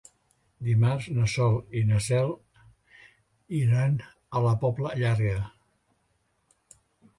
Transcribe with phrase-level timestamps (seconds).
[0.69, 2.33] Dimarts na Sol i na Cel
[3.59, 5.37] iran a la Pobla Llarga.